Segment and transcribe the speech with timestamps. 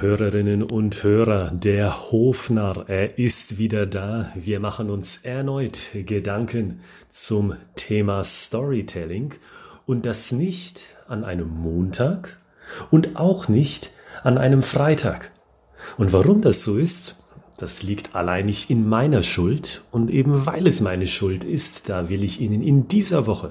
[0.00, 4.30] Hörerinnen und Hörer, der Hofnarr, er ist wieder da.
[4.36, 9.34] Wir machen uns erneut Gedanken zum Thema Storytelling
[9.86, 12.38] und das nicht an einem Montag
[12.92, 13.90] und auch nicht
[14.22, 15.32] an einem Freitag.
[15.96, 17.16] Und warum das so ist,
[17.56, 22.08] das liegt allein nicht in meiner Schuld und eben weil es meine Schuld ist, da
[22.08, 23.50] will ich Ihnen in dieser Woche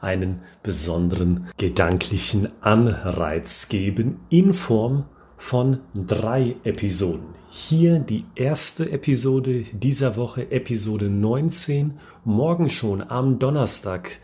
[0.00, 5.04] einen besonderen gedanklichen Anreiz geben in Form
[5.38, 7.34] von drei Episoden.
[7.50, 11.94] Hier die erste Episode dieser Woche, Episode 19.
[12.24, 14.18] Morgen schon am Donnerstag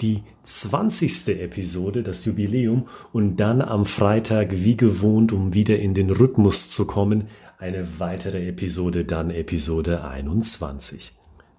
[0.00, 1.40] die 20.
[1.40, 2.88] Episode, das Jubiläum.
[3.12, 7.28] Und dann am Freitag, wie gewohnt, um wieder in den Rhythmus zu kommen,
[7.58, 11.12] eine weitere Episode, dann Episode 21.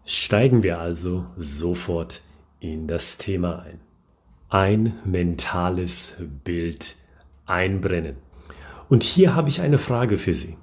[0.05, 2.21] Steigen wir also sofort
[2.59, 3.79] in das Thema ein.
[4.49, 6.95] Ein mentales Bild
[7.45, 8.24] einbrennen.
[8.89, 10.57] Und hier habe ich eine Frage für Sie.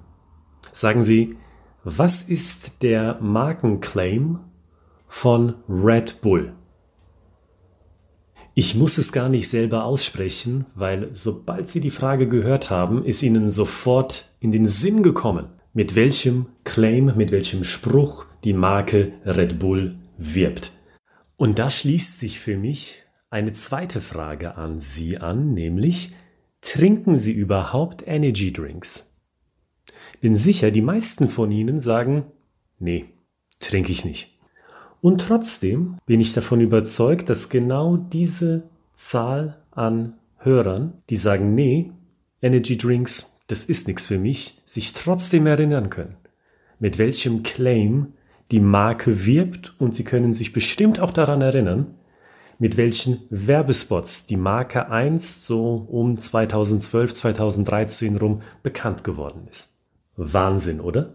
[0.71, 1.37] Sagen Sie,
[1.83, 4.39] was ist der Markenclaim
[5.07, 6.53] von Red Bull?
[8.55, 13.23] Ich muss es gar nicht selber aussprechen, weil sobald Sie die Frage gehört haben, ist
[13.23, 19.57] Ihnen sofort in den Sinn gekommen, mit welchem Claim, mit welchem Spruch die Marke Red
[19.57, 20.71] Bull wirbt.
[21.35, 26.13] Und da schließt sich für mich eine zweite Frage an Sie an, nämlich,
[26.63, 29.17] Trinken Sie überhaupt Energy Drinks?
[30.21, 32.23] Bin sicher, die meisten von Ihnen sagen,
[32.79, 33.05] nee,
[33.59, 34.39] trinke ich nicht.
[35.01, 41.91] Und trotzdem bin ich davon überzeugt, dass genau diese Zahl an Hörern, die sagen, nee,
[42.41, 46.15] Energy Drinks, das ist nichts für mich, sich trotzdem erinnern können,
[46.79, 48.13] mit welchem Claim
[48.51, 51.95] die Marke wirbt und Sie können sich bestimmt auch daran erinnern,
[52.63, 59.81] mit welchen Werbespots die Marke 1 so um 2012, 2013 rum bekannt geworden ist.
[60.15, 61.13] Wahnsinn, oder?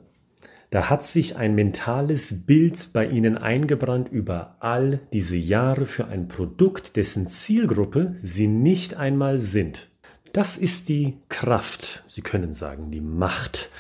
[0.69, 6.29] Da hat sich ein mentales Bild bei Ihnen eingebrannt über all diese Jahre für ein
[6.29, 9.89] Produkt, dessen Zielgruppe Sie nicht einmal sind.
[10.35, 13.71] Das ist die Kraft, Sie können sagen, die Macht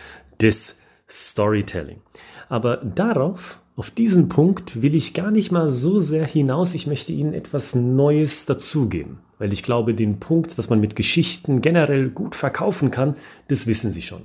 [0.40, 2.00] des Storytelling.
[2.48, 6.74] Aber darauf auf diesen Punkt will ich gar nicht mal so sehr hinaus.
[6.74, 11.60] Ich möchte Ihnen etwas Neues dazugeben, weil ich glaube, den Punkt, dass man mit Geschichten
[11.60, 13.14] generell gut verkaufen kann,
[13.46, 14.22] das wissen Sie schon.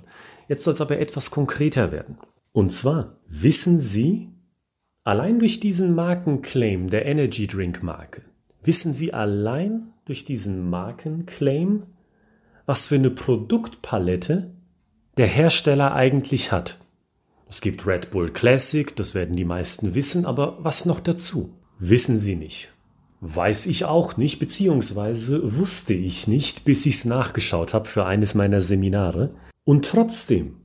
[0.47, 2.18] Jetzt soll es aber etwas konkreter werden.
[2.52, 4.30] Und zwar wissen Sie,
[5.03, 8.24] allein durch diesen Markenclaim der Energy Drink Marke,
[8.63, 11.84] wissen Sie allein durch diesen Markenclaim,
[12.66, 14.50] was für eine Produktpalette
[15.18, 16.80] der Hersteller eigentlich hat.
[17.53, 21.53] Es gibt Red Bull Classic, das werden die meisten wissen, aber was noch dazu?
[21.78, 22.72] Wissen sie nicht.
[23.22, 28.34] Weiß ich auch nicht, beziehungsweise wusste ich nicht, bis ich es nachgeschaut habe für eines
[28.34, 29.36] meiner Seminare.
[29.66, 30.56] Und trotzdem,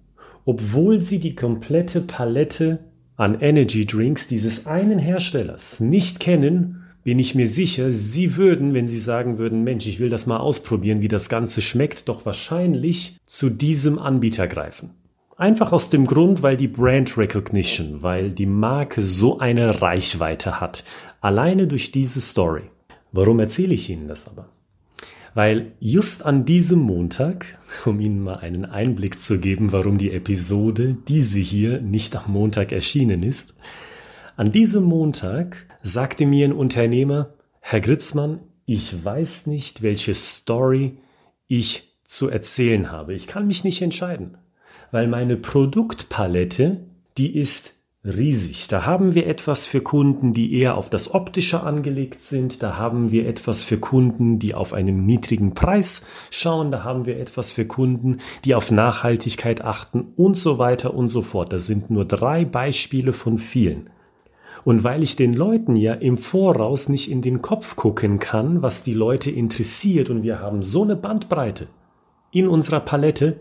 [0.47, 2.79] obwohl sie die komplette Palette
[3.17, 8.89] an Energy Drinks dieses einen Herstellers nicht kennen, bin ich mir sicher, Sie würden, wenn
[8.89, 13.19] Sie sagen würden, Mensch, ich will das mal ausprobieren, wie das Ganze schmeckt, doch wahrscheinlich
[13.27, 14.95] zu diesem Anbieter greifen.
[15.39, 20.83] Einfach aus dem Grund, weil die Brand Recognition, weil die Marke so eine Reichweite hat.
[21.21, 22.63] Alleine durch diese Story.
[23.13, 24.49] Warum erzähle ich Ihnen das aber?
[25.35, 30.97] Weil just an diesem Montag, um Ihnen mal einen Einblick zu geben, warum die Episode,
[31.07, 33.55] diese hier, nicht am Montag erschienen ist,
[34.37, 40.99] an diesem Montag sagte mir ein Unternehmer, Herr Gritzmann, ich weiß nicht, welche Story
[41.47, 43.15] ich zu erzählen habe.
[43.15, 44.37] Ich kann mich nicht entscheiden
[44.91, 46.81] weil meine Produktpalette,
[47.17, 48.69] die ist riesig.
[48.69, 52.63] Da haben wir etwas für Kunden, die eher auf das Optische angelegt sind.
[52.63, 56.71] Da haben wir etwas für Kunden, die auf einen niedrigen Preis schauen.
[56.71, 61.23] Da haben wir etwas für Kunden, die auf Nachhaltigkeit achten und so weiter und so
[61.23, 61.53] fort.
[61.53, 63.91] Das sind nur drei Beispiele von vielen.
[64.65, 68.83] Und weil ich den Leuten ja im Voraus nicht in den Kopf gucken kann, was
[68.83, 71.69] die Leute interessiert und wir haben so eine Bandbreite
[72.31, 73.41] in unserer Palette,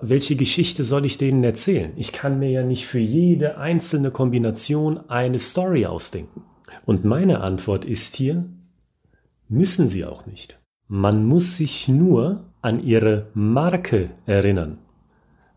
[0.00, 1.92] welche Geschichte soll ich denen erzählen?
[1.96, 6.44] Ich kann mir ja nicht für jede einzelne Kombination eine Story ausdenken.
[6.86, 8.46] Und meine Antwort ist hier,
[9.48, 10.58] müssen Sie auch nicht.
[10.88, 14.78] Man muss sich nur an Ihre Marke erinnern.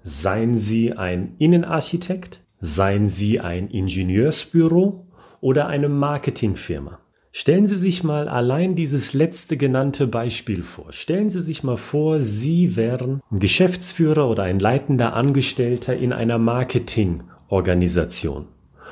[0.03, 5.07] Seien Sie ein Innenarchitekt, seien Sie ein Ingenieursbüro
[5.39, 6.99] oder eine Marketingfirma.
[7.31, 10.91] Stellen Sie sich mal allein dieses letzte genannte Beispiel vor.
[10.91, 18.47] Stellen Sie sich mal vor, Sie wären Geschäftsführer oder ein leitender Angestellter in einer Marketingorganisation.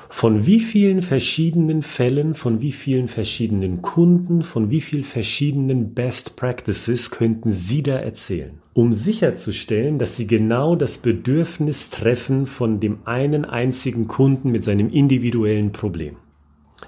[0.09, 6.37] Von wie vielen verschiedenen Fällen, von wie vielen verschiedenen Kunden, von wie vielen verschiedenen Best
[6.37, 8.61] Practices könnten Sie da erzählen?
[8.77, 14.91] um sicherzustellen, dass sie genau das Bedürfnis treffen von dem einen einzigen Kunden mit seinem
[14.91, 16.17] individuellen Problem.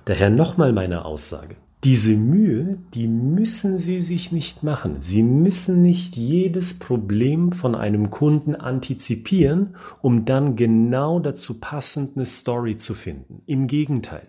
[0.10, 1.56] Daher nochmal meine Aussage.
[1.84, 5.02] Diese Mühe, die müssen Sie sich nicht machen.
[5.02, 12.26] Sie müssen nicht jedes Problem von einem Kunden antizipieren, um dann genau dazu passend eine
[12.26, 13.44] Story zu finden.
[13.46, 14.26] Im Gegenteil.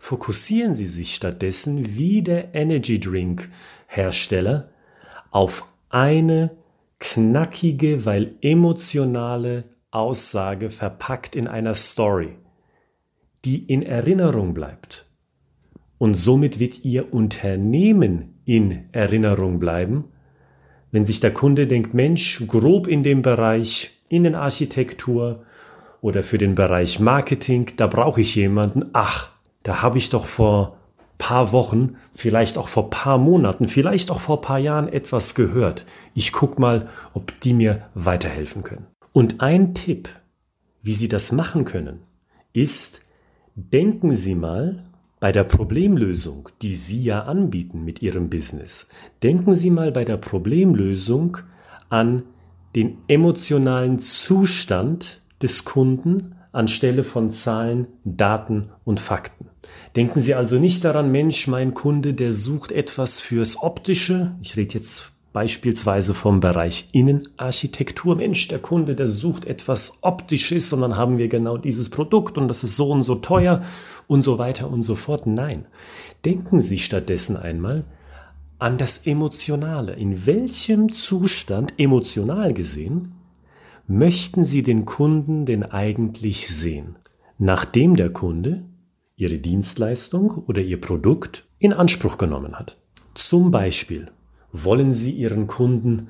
[0.00, 3.50] Fokussieren Sie sich stattdessen wie der Energy Drink
[3.86, 4.70] Hersteller
[5.30, 6.50] auf eine
[6.98, 9.62] knackige, weil emotionale
[9.92, 12.36] Aussage verpackt in einer Story,
[13.44, 15.06] die in Erinnerung bleibt
[16.00, 20.04] und somit wird Ihr Unternehmen in Erinnerung bleiben,
[20.90, 25.44] wenn sich der Kunde denkt, Mensch, grob in dem Bereich Innenarchitektur
[26.00, 29.32] oder für den Bereich Marketing, da brauche ich jemanden, ach,
[29.62, 30.78] da habe ich doch vor
[31.18, 35.84] paar Wochen, vielleicht auch vor paar Monaten, vielleicht auch vor paar Jahren etwas gehört.
[36.14, 38.86] Ich guck mal, ob die mir weiterhelfen können.
[39.12, 40.08] Und ein Tipp,
[40.80, 42.00] wie Sie das machen können,
[42.54, 43.06] ist,
[43.54, 44.89] denken Sie mal
[45.20, 48.88] bei der Problemlösung, die Sie ja anbieten mit Ihrem Business,
[49.22, 51.36] denken Sie mal bei der Problemlösung
[51.90, 52.22] an
[52.74, 59.46] den emotionalen Zustand des Kunden anstelle von Zahlen, Daten und Fakten.
[59.94, 64.34] Denken Sie also nicht daran, Mensch, mein Kunde, der sucht etwas fürs Optische.
[64.42, 68.16] Ich rede jetzt beispielsweise vom Bereich Innenarchitektur.
[68.16, 72.48] Mensch, der Kunde, der sucht etwas Optisches und dann haben wir genau dieses Produkt und
[72.48, 73.62] das ist so und so teuer
[74.06, 75.26] und so weiter und so fort.
[75.26, 75.66] Nein,
[76.24, 77.84] denken Sie stattdessen einmal
[78.58, 79.92] an das Emotionale.
[79.94, 83.12] In welchem Zustand, emotional gesehen,
[83.86, 86.96] möchten Sie den Kunden denn eigentlich sehen?
[87.38, 88.64] Nachdem der Kunde
[89.16, 92.78] Ihre Dienstleistung oder Ihr Produkt in Anspruch genommen hat.
[93.14, 94.10] Zum Beispiel
[94.52, 96.08] wollen Sie Ihren Kunden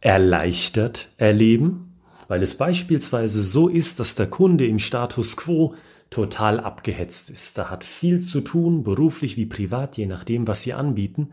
[0.00, 1.94] erleichtert erleben,
[2.28, 5.74] weil es beispielsweise so ist, dass der Kunde im Status quo
[6.10, 7.58] total abgehetzt ist.
[7.58, 11.30] Da hat viel zu tun, beruflich wie privat, je nachdem, was Sie anbieten.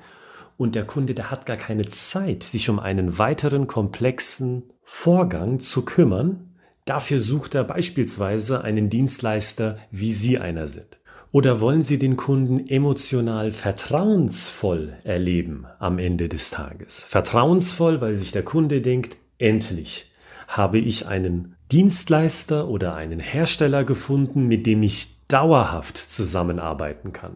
[0.57, 5.83] Und der Kunde, der hat gar keine Zeit, sich um einen weiteren komplexen Vorgang zu
[5.83, 6.55] kümmern.
[6.85, 10.97] Dafür sucht er beispielsweise einen Dienstleister, wie Sie einer sind.
[11.33, 17.01] Oder wollen Sie den Kunden emotional vertrauensvoll erleben am Ende des Tages?
[17.01, 20.11] Vertrauensvoll, weil sich der Kunde denkt, endlich
[20.47, 27.35] habe ich einen Dienstleister oder einen Hersteller gefunden, mit dem ich dauerhaft zusammenarbeiten kann.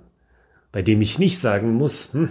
[0.72, 2.30] Bei dem ich nicht sagen muss, hm,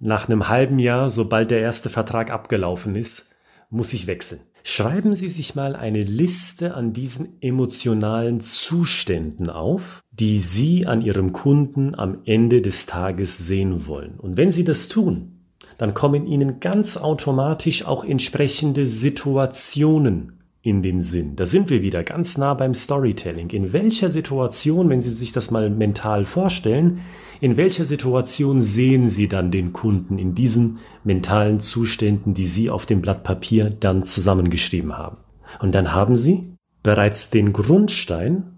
[0.00, 3.36] nach einem halben Jahr, sobald der erste Vertrag abgelaufen ist,
[3.70, 4.40] muss ich wechseln.
[4.64, 11.32] Schreiben Sie sich mal eine Liste an diesen emotionalen Zuständen auf, die Sie an Ihrem
[11.32, 14.14] Kunden am Ende des Tages sehen wollen.
[14.18, 15.38] Und wenn Sie das tun,
[15.76, 21.36] dann kommen Ihnen ganz automatisch auch entsprechende Situationen in den Sinn.
[21.36, 23.50] Da sind wir wieder ganz nah beim Storytelling.
[23.50, 27.00] In welcher Situation, wenn Sie sich das mal mental vorstellen,
[27.40, 32.86] in welcher Situation sehen Sie dann den Kunden in diesen mentalen Zuständen, die Sie auf
[32.86, 35.18] dem Blatt Papier dann zusammengeschrieben haben?
[35.60, 38.57] Und dann haben Sie bereits den Grundstein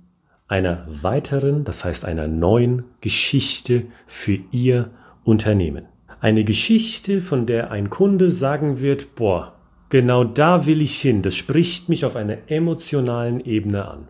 [0.50, 4.90] einer weiteren, das heißt einer neuen Geschichte für Ihr
[5.22, 5.84] Unternehmen.
[6.20, 9.54] Eine Geschichte, von der ein Kunde sagen wird, boah,
[9.90, 14.08] genau da will ich hin, das spricht mich auf einer emotionalen Ebene an.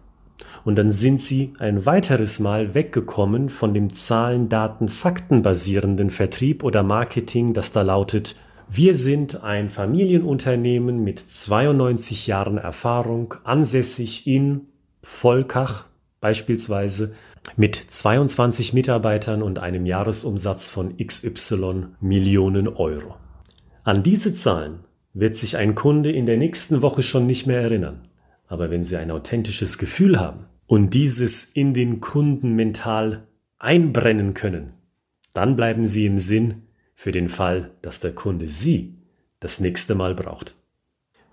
[0.64, 6.64] Und dann sind sie ein weiteres Mal weggekommen von dem Zahlen, Daten, Fakten basierenden Vertrieb
[6.64, 8.34] oder Marketing, das da lautet,
[8.66, 14.68] wir sind ein Familienunternehmen mit 92 Jahren Erfahrung, ansässig in
[15.02, 15.89] Volkach
[16.20, 17.16] beispielsweise
[17.56, 23.16] mit 22 Mitarbeitern und einem Jahresumsatz von XY Millionen Euro.
[23.82, 24.80] An diese Zahlen
[25.14, 28.08] wird sich ein Kunde in der nächsten Woche schon nicht mehr erinnern.
[28.46, 33.26] Aber wenn Sie ein authentisches Gefühl haben und dieses in den Kunden mental
[33.58, 34.72] einbrennen können,
[35.32, 36.62] dann bleiben Sie im Sinn
[36.94, 38.98] für den Fall, dass der Kunde Sie
[39.38, 40.54] das nächste Mal braucht.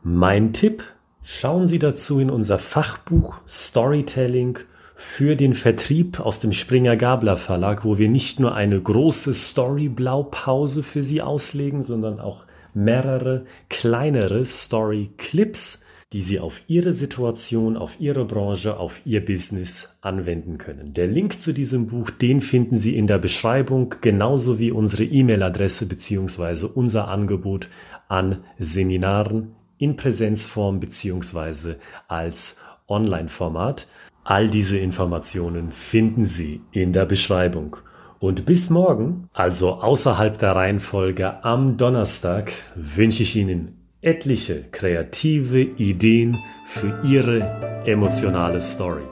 [0.02, 0.84] Mein Tipp,
[1.24, 4.60] schauen Sie dazu in unser Fachbuch Storytelling
[5.00, 10.82] für den Vertrieb aus dem Springer Gabler Verlag, wo wir nicht nur eine große Story-Blaupause
[10.82, 18.26] für Sie auslegen, sondern auch mehrere kleinere Story-Clips, die Sie auf Ihre Situation, auf Ihre
[18.26, 20.94] Branche, auf Ihr Business anwenden können.
[20.96, 25.88] Der Link zu diesem Buch, den finden Sie in der Beschreibung, genauso wie unsere E-Mail-Adresse
[25.88, 27.70] beziehungsweise unser Angebot
[28.08, 33.88] an Seminaren in Präsenzform beziehungsweise als Online-Format.
[34.30, 37.78] All diese Informationen finden Sie in der Beschreibung.
[38.20, 46.38] Und bis morgen, also außerhalb der Reihenfolge am Donnerstag, wünsche ich Ihnen etliche kreative Ideen
[46.66, 49.04] für Ihre emotionale Story.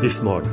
[0.00, 0.50] Bis morgen.